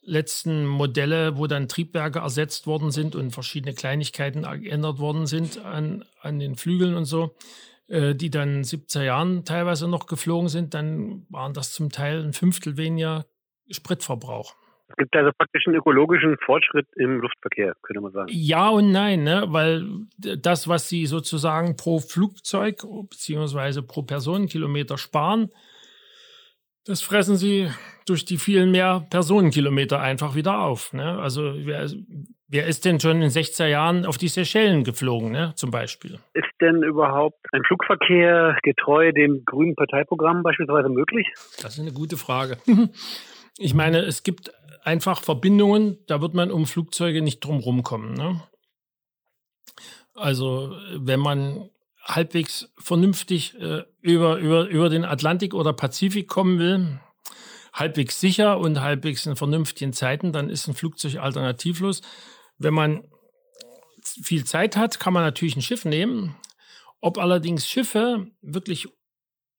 letzten 0.00 0.64
Modelle, 0.64 1.36
wo 1.36 1.46
dann 1.46 1.68
Triebwerke 1.68 2.20
ersetzt 2.20 2.66
worden 2.66 2.92
sind 2.92 3.14
und 3.14 3.32
verschiedene 3.32 3.74
Kleinigkeiten 3.74 4.42
geändert 4.62 5.00
worden 5.00 5.26
sind 5.26 5.58
an, 5.58 6.04
an 6.22 6.38
den 6.38 6.56
Flügeln 6.56 6.94
und 6.94 7.04
so, 7.04 7.34
die 7.88 8.30
dann 8.30 8.62
70er 8.62 9.02
Jahren 9.02 9.44
teilweise 9.44 9.88
noch 9.88 10.06
geflogen 10.06 10.48
sind, 10.48 10.74
dann 10.74 11.26
waren 11.30 11.54
das 11.54 11.72
zum 11.72 11.90
Teil 11.90 12.22
ein 12.22 12.32
Fünftel 12.32 12.76
weniger 12.76 13.24
Spritverbrauch. 13.70 14.54
Es 14.88 14.96
gibt 14.96 15.14
also 15.14 15.30
praktisch 15.36 15.66
einen 15.66 15.76
ökologischen 15.76 16.36
Fortschritt 16.44 16.86
im 16.96 17.20
Luftverkehr, 17.20 17.74
könnte 17.82 18.00
man 18.00 18.12
sagen. 18.12 18.30
Ja 18.32 18.70
und 18.70 18.90
nein, 18.90 19.22
ne? 19.22 19.44
weil 19.48 19.86
das, 20.16 20.66
was 20.66 20.88
sie 20.88 21.04
sozusagen 21.04 21.76
pro 21.76 21.98
Flugzeug 21.98 22.82
bzw. 23.10 23.82
pro 23.82 24.02
Personenkilometer 24.02 24.96
sparen, 24.96 25.50
das 26.88 27.02
fressen 27.02 27.36
sie 27.36 27.68
durch 28.06 28.24
die 28.24 28.38
vielen 28.38 28.70
mehr 28.70 29.06
Personenkilometer 29.10 30.00
einfach 30.00 30.34
wieder 30.34 30.60
auf. 30.60 30.94
Ne? 30.94 31.18
Also 31.20 31.52
wer, 31.66 31.86
wer 32.48 32.66
ist 32.66 32.86
denn 32.86 32.98
schon 32.98 33.20
in 33.20 33.28
60er 33.28 33.66
Jahren 33.66 34.06
auf 34.06 34.16
die 34.16 34.28
Seychellen 34.28 34.84
geflogen, 34.84 35.30
ne? 35.30 35.52
zum 35.54 35.70
Beispiel? 35.70 36.18
Ist 36.32 36.48
denn 36.62 36.82
überhaupt 36.82 37.38
ein 37.52 37.62
Flugverkehr 37.64 38.56
getreu 38.62 39.12
dem 39.12 39.44
grünen 39.44 39.74
Parteiprogramm 39.76 40.42
beispielsweise 40.42 40.88
möglich? 40.88 41.26
Das 41.60 41.74
ist 41.74 41.80
eine 41.80 41.92
gute 41.92 42.16
Frage. 42.16 42.58
Ich 43.60 43.74
meine, 43.74 43.98
es 44.02 44.22
gibt 44.22 44.52
einfach 44.84 45.20
Verbindungen, 45.20 45.98
da 46.06 46.20
wird 46.20 46.32
man 46.32 46.52
um 46.52 46.64
Flugzeuge 46.64 47.22
nicht 47.22 47.40
drum 47.40 47.58
rumkommen. 47.58 48.14
Ne? 48.14 48.40
Also 50.14 50.76
wenn 50.94 51.18
man 51.18 51.68
halbwegs 52.08 52.72
vernünftig 52.78 53.54
äh, 53.60 53.84
über, 54.00 54.38
über, 54.38 54.66
über 54.66 54.88
den 54.88 55.04
Atlantik 55.04 55.54
oder 55.54 55.72
Pazifik 55.72 56.26
kommen 56.26 56.58
will, 56.58 57.00
halbwegs 57.72 58.18
sicher 58.18 58.58
und 58.58 58.80
halbwegs 58.80 59.26
in 59.26 59.36
vernünftigen 59.36 59.92
Zeiten, 59.92 60.32
dann 60.32 60.48
ist 60.48 60.66
ein 60.66 60.74
Flugzeug 60.74 61.16
alternativlos. 61.16 62.00
Wenn 62.56 62.74
man 62.74 63.04
viel 64.22 64.44
Zeit 64.44 64.76
hat, 64.76 64.98
kann 64.98 65.12
man 65.12 65.22
natürlich 65.22 65.56
ein 65.56 65.62
Schiff 65.62 65.84
nehmen. 65.84 66.34
Ob 67.00 67.18
allerdings 67.18 67.68
Schiffe 67.68 68.26
wirklich 68.40 68.88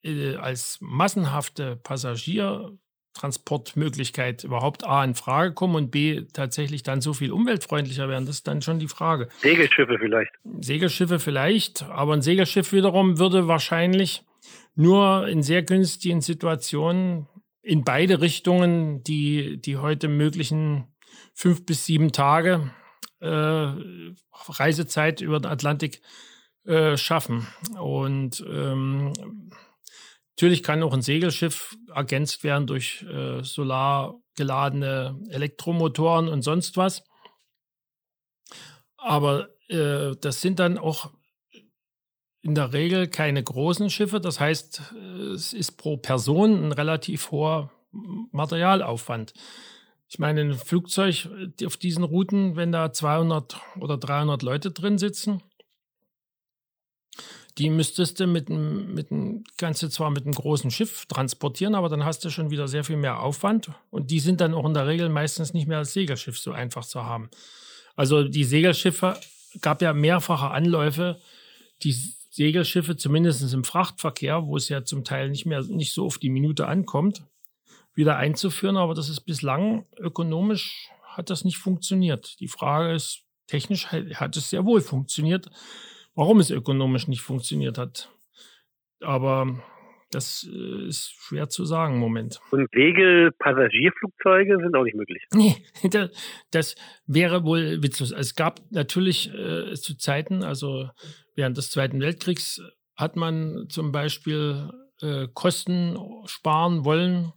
äh, 0.04 0.36
als 0.36 0.78
massenhafte 0.82 1.76
Passagier 1.78 2.78
Transportmöglichkeit 3.14 4.44
überhaupt 4.44 4.86
A 4.86 5.04
in 5.04 5.16
Frage 5.16 5.54
kommen 5.54 5.76
und 5.76 5.92
B 5.92 6.24
tatsächlich 6.34 6.84
dann 6.84 7.02
so 7.02 7.14
viel 7.14 7.32
umweltfreundlicher 7.32 8.08
werden? 8.08 8.26
Das 8.26 8.36
ist 8.36 8.48
dann 8.48 8.62
schon 8.62 8.80
die 8.80 8.88
Frage. 8.88 9.30
Segelschiffe 9.40 9.98
vielleicht. 10.00 10.32
Segelschiffe 10.62 11.20
vielleicht, 11.20 11.84
aber 11.84 12.14
ein 12.14 12.22
Segelschiff 12.22 12.72
wiederum 12.72 13.20
würde 13.20 13.48
wahrscheinlich 13.48 14.24
nur 14.76 15.28
in 15.28 15.44
sehr 15.44 15.64
günstigen 15.64 16.22
Situationen 16.22 17.28
in 17.62 17.84
beide 17.84 18.22
Richtungen 18.22 19.04
die, 19.04 19.62
die 19.62 19.78
heute 19.78 20.08
möglichen 20.08 20.88
fünf 21.34 21.66
bis 21.66 21.86
sieben 21.86 22.12
Tage 22.12 22.72
äh, 23.20 23.68
Reisezeit 24.48 25.22
über 25.22 25.40
den 25.40 25.52
Atlantik 25.52 26.02
äh, 26.66 26.98
schaffen. 26.98 27.48
Und 27.80 28.44
ähm, 28.50 29.14
Natürlich 30.40 30.64
kann 30.64 30.84
auch 30.84 30.94
ein 30.94 31.02
Segelschiff 31.02 31.76
ergänzt 31.94 32.46
werden 32.46 32.66
durch 32.66 33.04
äh, 33.04 33.44
solar 33.44 34.22
geladene 34.38 35.20
Elektromotoren 35.32 36.30
und 36.30 36.44
sonst 36.44 36.78
was. 36.78 37.04
Aber 38.96 39.50
äh, 39.68 40.16
das 40.22 40.40
sind 40.40 40.60
dann 40.60 40.78
auch 40.78 41.12
in 42.42 42.56
der 42.56 42.72
Regel 42.72 43.10
keine 43.10 43.44
großen 43.44 43.90
Schiffe. 43.90 44.22
Das 44.22 44.40
heißt, 44.40 44.94
es 45.36 45.52
ist 45.52 45.74
pro 45.74 45.98
Person 45.98 46.68
ein 46.68 46.72
relativ 46.72 47.32
hoher 47.32 47.70
Materialaufwand. 48.32 49.34
Ich 50.08 50.20
meine, 50.20 50.40
ein 50.40 50.54
Flugzeug 50.54 51.28
auf 51.66 51.76
diesen 51.76 52.06
Routen, 52.06 52.56
wenn 52.56 52.72
da 52.72 52.94
200 52.94 53.60
oder 53.82 53.98
300 53.98 54.42
Leute 54.42 54.72
drin 54.72 55.00
sitzen, 55.00 55.44
die 57.60 57.70
müsstest 57.70 58.22
du 58.22 58.26
mit 58.26 58.50
einem, 58.50 58.94
mit 58.94 59.12
einem, 59.12 59.44
kannst 59.58 59.84
du 59.84 59.90
zwar 59.90 60.10
mit 60.12 60.24
einem 60.24 60.34
großen 60.34 60.72
Schiff 60.72 61.06
transportieren, 61.08 61.76
aber 61.76 61.90
dann 61.90 62.06
hast 62.06 62.24
du 62.24 62.30
schon 62.30 62.52
wieder 62.52 62.70
sehr 62.70 62.86
viel 62.86 62.96
mehr 62.96 63.22
Aufwand. 63.22 63.70
Und 63.92 64.12
die 64.12 64.22
sind 64.22 64.40
dann 64.40 64.54
auch 64.54 64.66
in 64.66 64.74
der 64.74 64.88
Regel 64.88 65.10
meistens 65.10 65.54
nicht 65.54 65.68
mehr 65.68 65.80
als 65.80 65.92
Segelschiff 65.92 66.40
so 66.40 66.54
einfach 66.54 66.86
zu 66.86 67.04
haben. 67.04 67.30
Also 67.98 68.24
die 68.24 68.46
Segelschiffe 68.46 69.20
gab 69.60 69.82
ja 69.82 69.92
mehrfache 69.92 70.52
Anläufe, 70.52 71.20
die 71.84 71.92
Segelschiffe, 72.32 72.96
zumindest 72.96 73.54
im 73.54 73.66
Frachtverkehr, 73.66 74.46
wo 74.46 74.56
es 74.56 74.70
ja 74.70 74.86
zum 74.86 75.04
Teil 75.04 75.30
nicht 75.30 75.46
mehr 75.46 75.62
nicht 75.64 75.94
so 75.94 76.06
auf 76.06 76.18
die 76.18 76.30
Minute 76.30 76.66
ankommt, 76.66 77.24
wieder 77.94 78.16
einzuführen. 78.16 78.78
Aber 78.78 78.94
das 78.94 79.10
ist 79.10 79.22
bislang 79.22 79.86
ökonomisch 79.98 80.90
hat 81.04 81.30
das 81.30 81.44
nicht 81.44 81.58
funktioniert. 81.58 82.40
Die 82.40 82.48
Frage 82.48 82.94
ist, 82.94 83.24
technisch 83.48 83.88
hat 83.88 84.38
es 84.38 84.50
sehr 84.50 84.64
wohl 84.64 84.80
funktioniert 84.80 85.50
warum 86.20 86.42
es 86.42 86.52
ökonomisch 86.52 87.08
nicht 87.08 87.22
funktioniert 87.22 87.78
hat. 87.78 88.12
Aber 89.00 89.58
das 90.12 90.46
äh, 90.52 90.88
ist 90.88 91.14
schwer 91.14 91.48
zu 91.48 91.64
sagen 91.64 91.94
im 91.94 92.02
Moment. 92.02 92.42
Und 92.52 92.70
Segelpassagierflugzeuge 92.74 94.58
sind 94.58 94.76
auch 94.76 94.84
nicht 94.84 94.98
möglich. 94.98 95.24
Nee, 95.34 95.56
das 96.52 96.76
wäre 97.08 97.46
wohl 97.46 97.82
witzlos. 97.82 98.12
Es 98.12 98.36
gab 98.36 98.60
natürlich 98.70 99.34
äh, 99.34 99.74
zu 99.76 99.96
Zeiten, 99.96 100.44
also 100.44 100.90
während 101.36 101.56
des 101.56 101.72
Zweiten 101.72 102.02
Weltkriegs, 102.02 102.62
hat 102.98 103.16
man 103.16 103.68
zum 103.70 103.94
Beispiel 103.94 104.72
äh, 105.02 105.30
Kosten 105.34 105.98
sparen 106.26 106.84
wollen, 106.84 107.32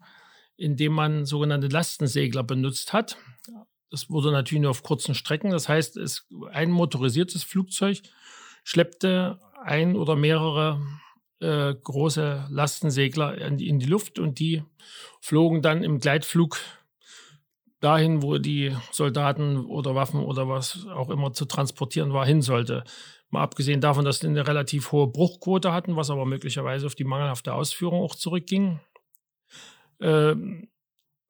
indem 0.56 0.92
man 0.94 1.24
sogenannte 1.24 1.68
Lastensegler 1.68 2.42
benutzt 2.42 2.92
hat. 2.92 3.16
Das 3.90 4.10
wurde 4.10 4.32
natürlich 4.32 4.62
nur 4.62 4.72
auf 4.72 4.82
kurzen 4.82 5.14
Strecken. 5.14 5.52
Das 5.52 5.68
heißt, 5.68 5.96
es 5.98 6.26
ein 6.50 6.72
motorisiertes 6.72 7.44
Flugzeug 7.44 8.02
schleppte 8.62 9.38
ein 9.64 9.96
oder 9.96 10.16
mehrere 10.16 10.80
äh, 11.40 11.74
große 11.74 12.46
Lastensegler 12.50 13.36
in 13.38 13.78
die, 13.78 13.86
Luft 13.86 14.18
und 14.18 14.38
die 14.38 14.62
flogen 15.20 15.62
dann 15.62 15.82
im 15.82 15.98
Gleitflug 15.98 16.58
dahin, 17.80 18.22
wo 18.22 18.38
die 18.38 18.76
Soldaten 18.92 19.66
oder 19.66 19.94
Waffen 19.94 20.20
oder 20.20 20.48
was 20.48 20.86
auch 20.86 21.10
immer 21.10 21.32
zu 21.32 21.44
transportieren 21.44 22.12
war, 22.12 22.24
hin 22.24 22.42
sollte. 22.42 22.84
Mal 23.30 23.42
abgesehen 23.42 23.80
davon, 23.80 24.04
dass 24.04 24.20
sie 24.20 24.28
eine 24.28 24.46
relativ 24.46 24.92
hohe 24.92 25.08
Bruchquote 25.08 25.72
hatten, 25.72 25.96
was 25.96 26.10
aber 26.10 26.26
möglicherweise 26.26 26.86
auf 26.86 26.94
die 26.94 27.04
mangelhafte 27.04 27.54
Ausführung 27.54 28.02
auch 28.02 28.14
zurückging, 28.14 28.78
äh, 30.00 30.34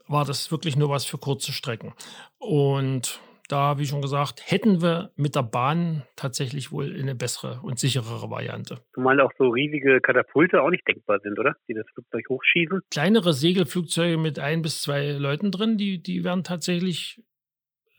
war 0.09 0.25
das 0.27 0.51
wirklich 0.51 0.77
nur 0.77 0.91
was 0.91 1.05
für 1.05 1.19
kurze 1.19 1.53
Strecken. 1.53 1.95
Und 2.39 3.21
da, 3.52 3.78
wie 3.78 3.87
schon 3.87 4.00
gesagt, 4.00 4.42
hätten 4.50 4.80
wir 4.80 5.12
mit 5.16 5.37
der 5.37 5.42
Bahn 5.42 6.04
tatsächlich 6.16 6.73
wohl 6.73 6.97
eine 6.99 7.14
bessere 7.14 7.61
und 7.62 7.78
sicherere 7.78 8.30
Variante. 8.30 8.80
Zumal 8.94 9.21
auch 9.21 9.30
so 9.38 9.50
riesige 9.50 10.00
Katapulte 10.00 10.62
auch 10.62 10.71
nicht 10.71 10.88
denkbar 10.88 11.21
sind, 11.21 11.38
oder? 11.38 11.54
Die 11.68 11.75
das 11.75 11.85
Flugzeug 11.92 12.25
hochschießen. 12.28 12.80
Kleinere 12.90 13.35
Segelflugzeuge 13.35 14.16
mit 14.16 14.38
ein 14.38 14.62
bis 14.62 14.82
zwei 14.82 15.12
Leuten 15.12 15.50
drin, 15.50 15.76
die, 15.76 16.02
die 16.02 16.25
werden 16.25 16.44
tatsächlich 16.44 17.23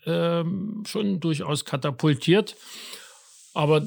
ähm, 0.06 0.84
schon 0.88 1.20
durchaus 1.20 1.66
katapultiert. 1.66 2.56
Aber 3.54 3.84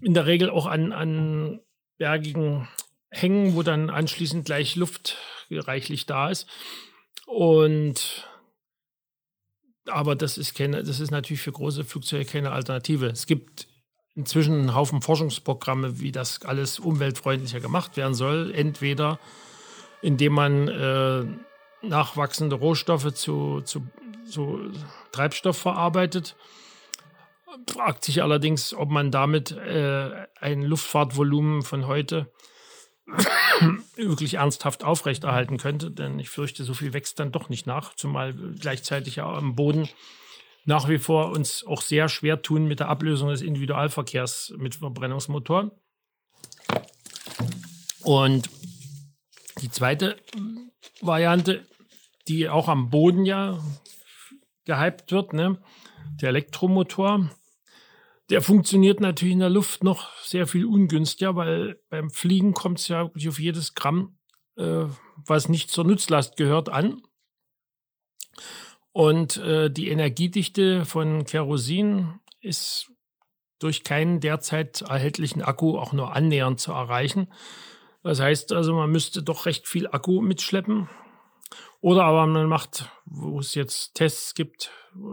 in 0.00 0.14
der 0.14 0.24
Regel 0.26 0.48
auch 0.48 0.66
an, 0.66 0.92
an 0.92 1.60
bergigen 1.98 2.66
Hängen, 3.10 3.54
wo 3.54 3.62
dann 3.62 3.90
anschließend 3.90 4.46
gleich 4.46 4.76
Luft 4.76 5.18
reichlich 5.50 6.06
da 6.06 6.30
ist. 6.30 6.48
Und 7.26 8.29
aber 9.86 10.16
das 10.16 10.38
ist 10.38 10.54
keine, 10.54 10.82
das 10.82 11.00
ist 11.00 11.10
natürlich 11.10 11.42
für 11.42 11.52
große 11.52 11.84
Flugzeuge 11.84 12.24
keine 12.24 12.52
Alternative. 12.52 13.06
Es 13.06 13.26
gibt 13.26 13.68
inzwischen 14.14 14.54
einen 14.54 14.74
Haufen 14.74 15.02
Forschungsprogramme, 15.02 16.00
wie 16.00 16.12
das 16.12 16.42
alles 16.42 16.78
umweltfreundlicher 16.78 17.60
gemacht 17.60 17.96
werden 17.96 18.14
soll. 18.14 18.52
Entweder 18.54 19.18
indem 20.02 20.32
man 20.32 20.68
äh, 20.68 21.24
nachwachsende 21.86 22.56
Rohstoffe 22.56 23.12
zu, 23.14 23.60
zu, 23.62 23.86
zu 24.28 24.70
Treibstoff 25.12 25.58
verarbeitet. 25.58 26.36
Fragt 27.68 28.04
sich 28.04 28.22
allerdings, 28.22 28.74
ob 28.74 28.90
man 28.90 29.10
damit 29.10 29.52
äh, 29.52 30.10
ein 30.40 30.62
Luftfahrtvolumen 30.62 31.62
von 31.62 31.86
heute 31.86 32.32
wirklich 33.96 34.34
ernsthaft 34.34 34.84
aufrechterhalten 34.84 35.58
könnte, 35.58 35.90
denn 35.90 36.18
ich 36.18 36.30
fürchte, 36.30 36.64
so 36.64 36.74
viel 36.74 36.92
wächst 36.92 37.18
dann 37.20 37.32
doch 37.32 37.48
nicht 37.48 37.66
nach, 37.66 37.94
zumal 37.94 38.34
gleichzeitig 38.34 39.16
ja 39.16 39.26
am 39.26 39.54
Boden 39.54 39.88
nach 40.64 40.88
wie 40.88 40.98
vor 40.98 41.30
uns 41.30 41.64
auch 41.66 41.82
sehr 41.82 42.08
schwer 42.08 42.42
tun 42.42 42.66
mit 42.66 42.80
der 42.80 42.88
Ablösung 42.88 43.30
des 43.30 43.42
Individualverkehrs 43.42 44.54
mit 44.58 44.76
Verbrennungsmotoren. 44.76 45.70
Und 48.02 48.48
die 49.60 49.70
zweite 49.70 50.16
Variante, 51.00 51.66
die 52.28 52.48
auch 52.48 52.68
am 52.68 52.90
Boden 52.90 53.24
ja 53.24 53.58
gehypt 54.64 55.12
wird, 55.12 55.32
ne? 55.32 55.58
der 56.20 56.28
Elektromotor, 56.28 57.30
der 58.30 58.42
funktioniert 58.42 59.00
natürlich 59.00 59.34
in 59.34 59.40
der 59.40 59.50
Luft 59.50 59.82
noch 59.82 60.16
sehr 60.22 60.46
viel 60.46 60.64
ungünstiger, 60.64 61.34
weil 61.34 61.80
beim 61.90 62.10
Fliegen 62.10 62.54
kommt 62.54 62.78
es 62.78 62.88
ja 62.88 63.04
wirklich 63.04 63.28
auf 63.28 63.40
jedes 63.40 63.74
Gramm, 63.74 64.18
äh, 64.56 64.84
was 65.16 65.48
nicht 65.48 65.70
zur 65.70 65.84
Nutzlast 65.84 66.36
gehört, 66.36 66.68
an. 66.68 67.02
Und 68.92 69.36
äh, 69.38 69.70
die 69.70 69.88
Energiedichte 69.88 70.84
von 70.84 71.24
Kerosin 71.24 72.20
ist 72.40 72.90
durch 73.58 73.84
keinen 73.84 74.20
derzeit 74.20 74.82
erhältlichen 74.82 75.42
Akku 75.42 75.76
auch 75.76 75.92
nur 75.92 76.14
annähernd 76.14 76.60
zu 76.60 76.72
erreichen. 76.72 77.32
Das 78.02 78.20
heißt 78.20 78.52
also, 78.52 78.74
man 78.74 78.90
müsste 78.90 79.22
doch 79.22 79.46
recht 79.46 79.68
viel 79.68 79.88
Akku 79.88 80.20
mitschleppen. 80.22 80.88
Oder 81.80 82.04
aber 82.04 82.26
man 82.26 82.46
macht, 82.46 82.90
wo 83.06 83.40
es 83.40 83.54
jetzt 83.54 83.94
Tests 83.94 84.34
gibt, 84.34 84.70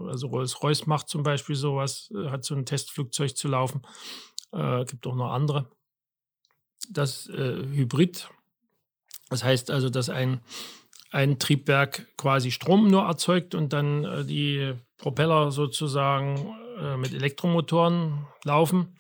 also 0.08 0.28
Rolls-Royce 0.28 0.86
macht 0.86 1.08
zum 1.08 1.24
Beispiel 1.24 1.56
sowas, 1.56 2.12
äh, 2.14 2.30
hat 2.30 2.44
so 2.44 2.56
ein 2.56 2.66
Testflugzeug 2.66 3.38
zu 3.38 3.48
laufen. 3.48 3.82
Äh, 4.52 4.86
gibt 4.86 5.08
auch 5.08 5.16
noch 5.16 5.32
andere. 5.32 5.72
Das 6.90 7.28
äh, 7.28 7.66
Hybrid. 7.72 8.30
Das 9.30 9.44
heißt 9.44 9.72
also, 9.72 9.90
dass 9.90 10.10
ein, 10.10 10.42
ein 11.12 11.40
Triebwerk 11.40 12.08
quasi 12.18 12.52
Strom 12.52 12.90
nur 12.90 13.04
erzeugt 13.04 13.56
und 13.56 13.72
dann 13.72 14.04
äh, 14.04 14.26
die 14.26 14.74
Propeller 14.98 15.52
sozusagen 15.52 16.54
äh, 16.80 16.98
mit 16.98 17.14
Elektromotoren 17.14 18.28
laufen. 18.44 18.96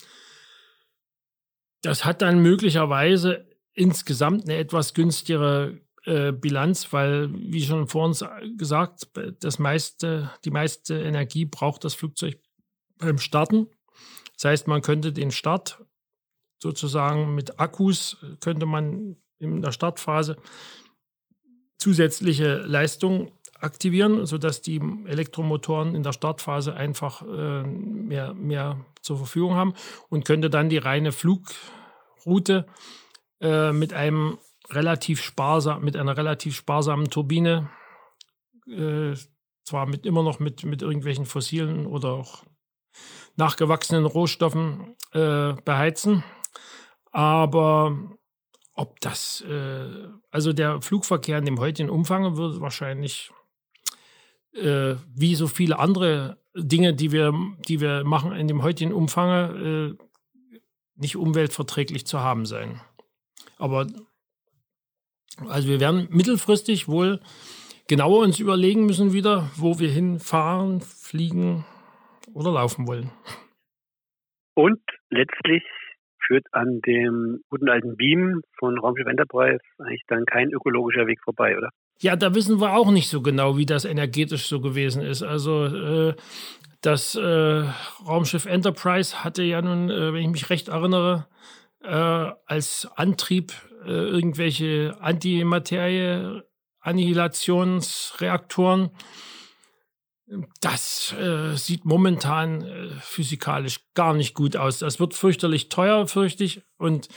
Das 1.81 2.05
hat 2.05 2.21
dann 2.21 2.39
möglicherweise 2.39 3.47
insgesamt 3.73 4.43
eine 4.43 4.57
etwas 4.57 4.93
günstigere 4.93 5.79
äh, 6.07 6.31
Bilanz, 6.31 6.93
weil, 6.93 7.29
wie 7.33 7.61
schon 7.61 7.87
vor 7.87 8.05
uns 8.05 8.23
gesagt, 8.57 9.09
das 9.41 9.59
meiste, 9.59 10.31
die 10.45 10.51
meiste 10.51 10.99
Energie 10.99 11.45
braucht 11.45 11.83
das 11.83 11.93
Flugzeug 11.93 12.39
beim 12.97 13.17
Starten. 13.17 13.67
Das 14.35 14.45
heißt, 14.45 14.67
man 14.67 14.81
könnte 14.81 15.11
den 15.11 15.31
Start 15.31 15.83
sozusagen 16.59 17.35
mit 17.35 17.59
Akkus, 17.59 18.17
könnte 18.39 18.65
man 18.65 19.17
in 19.37 19.61
der 19.61 19.71
Startphase 19.71 20.37
zusätzliche 21.77 22.57
Leistung 22.59 23.31
aktivieren, 23.59 24.25
sodass 24.25 24.61
die 24.61 24.81
Elektromotoren 25.05 25.93
in 25.93 26.03
der 26.03 26.13
Startphase 26.13 26.73
einfach 26.73 27.21
äh, 27.23 27.63
mehr, 27.63 28.33
mehr 28.33 28.85
zur 29.01 29.17
Verfügung 29.17 29.55
haben 29.55 29.73
und 30.09 30.25
könnte 30.25 30.49
dann 30.49 30.69
die 30.69 30.77
reine 30.77 31.11
Flugroute 31.11 32.65
äh, 33.41 33.73
mit 33.73 33.93
einem 33.93 34.37
relativ 34.69 35.21
sparsam, 35.21 35.83
mit 35.83 35.95
einer 35.95 36.17
relativ 36.17 36.55
sparsamen 36.55 37.09
Turbine, 37.09 37.69
äh, 38.67 39.13
zwar 39.63 39.85
mit 39.85 40.05
immer 40.05 40.23
noch 40.23 40.39
mit, 40.39 40.63
mit 40.63 40.81
irgendwelchen 40.81 41.25
fossilen 41.25 41.85
oder 41.85 42.13
auch 42.13 42.43
nachgewachsenen 43.35 44.05
Rohstoffen 44.05 44.95
äh, 45.11 45.53
beheizen. 45.63 46.23
Aber 47.11 47.97
ob 48.73 48.99
das, 48.99 49.41
äh, 49.41 50.07
also 50.31 50.53
der 50.53 50.81
Flugverkehr 50.81 51.37
in 51.37 51.45
dem 51.45 51.59
heutigen 51.59 51.89
Umfang 51.89 52.37
wird 52.37 52.61
wahrscheinlich 52.61 53.31
äh, 54.53 54.95
wie 55.13 55.35
so 55.35 55.47
viele 55.47 55.79
andere 55.79 56.37
Dinge, 56.55 56.93
die 56.93 57.11
wir, 57.11 57.33
die 57.67 57.79
wir 57.79 58.03
machen 58.03 58.31
in 58.33 58.47
dem 58.47 58.63
heutigen 58.63 58.93
Umfang, 58.93 59.55
äh, 59.55 59.93
nicht 60.95 61.15
umweltverträglich 61.15 62.07
zu 62.07 62.19
haben 62.19 62.45
sein. 62.45 62.81
Aber 63.57 63.87
Also 65.47 65.67
wir 65.67 65.79
werden 65.79 66.07
mittelfristig 66.09 66.87
wohl 66.87 67.19
genauer 67.87 68.23
uns 68.23 68.39
überlegen 68.39 68.85
müssen 68.85 69.13
wieder, 69.13 69.49
wo 69.55 69.79
wir 69.79 69.89
hinfahren, 69.89 70.81
fliegen 70.81 71.65
oder 72.33 72.51
laufen 72.51 72.87
wollen. 72.87 73.11
Und 74.55 74.81
letztlich 75.09 75.63
führt 76.25 76.45
an 76.51 76.81
dem 76.85 77.41
guten 77.49 77.69
alten 77.69 77.95
Beam 77.95 78.41
von 78.59 78.77
Raumschiff 78.77 79.07
Enterprise 79.07 79.59
eigentlich 79.79 80.03
dann 80.07 80.25
kein 80.25 80.51
ökologischer 80.51 81.07
Weg 81.07 81.19
vorbei, 81.23 81.57
oder? 81.57 81.69
Ja, 81.99 82.15
da 82.15 82.35
wissen 82.35 82.59
wir 82.59 82.75
auch 82.75 82.91
nicht 82.91 83.09
so 83.09 83.21
genau, 83.21 83.57
wie 83.57 83.65
das 83.65 83.85
energetisch 83.85 84.47
so 84.47 84.59
gewesen 84.59 85.01
ist. 85.01 85.23
Also 85.23 85.65
äh, 85.65 86.15
das 86.81 87.15
äh, 87.15 87.63
Raumschiff 88.05 88.45
Enterprise 88.45 89.23
hatte 89.23 89.43
ja 89.43 89.61
nun, 89.61 89.89
äh, 89.89 90.13
wenn 90.13 90.21
ich 90.21 90.29
mich 90.29 90.49
recht 90.49 90.67
erinnere, 90.67 91.27
äh, 91.83 92.31
als 92.45 92.87
Antrieb 92.95 93.53
äh, 93.85 93.91
irgendwelche 93.91 94.97
Antimaterie, 94.99 96.41
Annihilationsreaktoren. 96.79 98.89
Das 100.61 101.13
äh, 101.13 101.55
sieht 101.55 101.85
momentan 101.85 102.63
äh, 102.63 102.89
physikalisch 102.99 103.81
gar 103.93 104.13
nicht 104.13 104.33
gut 104.33 104.57
aus. 104.57 104.79
Das 104.79 104.99
wird 104.99 105.13
fürchterlich 105.13 105.69
teuer, 105.69 106.07
fürchte 106.07 106.43
ich. 106.43 106.63
Und 106.77 107.07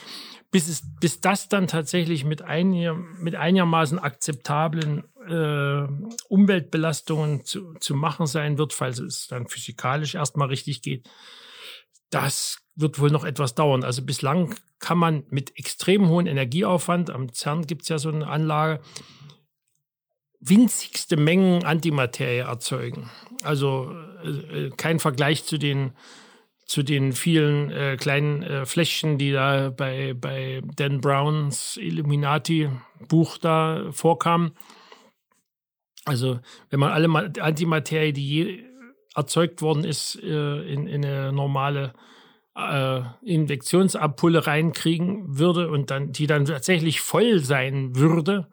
bis, 0.50 0.68
es, 0.68 0.82
bis 1.00 1.20
das 1.20 1.48
dann 1.48 1.66
tatsächlich 1.66 2.24
mit, 2.24 2.42
einiger, 2.42 2.94
mit 2.94 3.34
einigermaßen 3.34 3.98
akzeptablen 3.98 5.04
äh, 5.28 5.86
Umweltbelastungen 6.28 7.44
zu, 7.44 7.74
zu 7.74 7.94
machen 7.94 8.26
sein 8.26 8.58
wird, 8.58 8.72
falls 8.72 8.98
es 8.98 9.28
dann 9.28 9.48
physikalisch 9.48 10.14
erstmal 10.14 10.48
richtig 10.48 10.82
geht, 10.82 11.08
das 12.10 12.58
wird 12.80 12.98
wohl 12.98 13.10
noch 13.10 13.24
etwas 13.24 13.54
dauern. 13.54 13.84
Also 13.84 14.02
bislang 14.02 14.54
kann 14.78 14.98
man 14.98 15.24
mit 15.30 15.58
extrem 15.58 16.08
hohem 16.08 16.26
Energieaufwand, 16.26 17.10
am 17.10 17.32
CERN 17.32 17.66
gibt 17.66 17.82
es 17.82 17.88
ja 17.88 17.98
so 17.98 18.10
eine 18.10 18.26
Anlage, 18.26 18.80
winzigste 20.40 21.16
Mengen 21.16 21.64
Antimaterie 21.64 22.38
erzeugen. 22.38 23.10
Also 23.42 23.92
äh, 24.24 24.70
kein 24.76 24.98
Vergleich 24.98 25.44
zu 25.44 25.58
den 25.58 25.92
zu 26.64 26.84
den 26.84 27.12
vielen 27.12 27.72
äh, 27.72 27.96
kleinen 27.96 28.44
äh, 28.44 28.64
Fläschchen, 28.64 29.18
die 29.18 29.32
da 29.32 29.70
bei, 29.70 30.14
bei 30.14 30.62
Dan 30.76 31.00
Browns 31.00 31.76
Illuminati-Buch 31.76 33.38
da 33.38 33.90
vorkamen. 33.90 34.52
Also, 36.04 36.38
wenn 36.70 36.78
man 36.78 36.92
alle 36.92 37.32
Antimaterie, 37.40 38.12
die 38.12 38.28
je 38.28 38.64
erzeugt 39.16 39.62
worden 39.62 39.82
ist, 39.82 40.14
äh, 40.22 40.62
in, 40.72 40.86
in, 40.86 41.04
eine 41.04 41.32
normale 41.32 41.86
äh, 41.86 42.19
Injektionsampulle 42.54 44.46
reinkriegen 44.46 45.38
würde 45.38 45.70
und 45.70 45.90
dann 45.90 46.12
die 46.12 46.26
dann 46.26 46.44
tatsächlich 46.44 47.00
voll 47.00 47.38
sein 47.38 47.96
würde, 47.96 48.50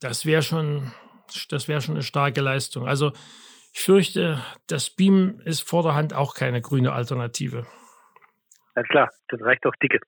das 0.00 0.26
wäre 0.26 0.42
schon, 0.42 0.92
das 1.48 1.68
wäre 1.68 1.80
schon 1.80 1.94
eine 1.94 2.02
starke 2.02 2.40
Leistung. 2.40 2.88
Also 2.88 3.12
ich 3.72 3.80
fürchte, 3.80 4.42
das 4.66 4.90
Beam 4.90 5.40
ist 5.44 5.60
vor 5.60 5.82
der 5.82 5.94
Hand 5.94 6.14
auch 6.14 6.34
keine 6.34 6.60
grüne 6.60 6.92
Alternative. 6.92 7.66
Ja 8.74 8.82
klar, 8.82 9.10
das 9.28 9.40
reicht 9.42 9.64
auch 9.66 9.76
dicke. 9.82 10.00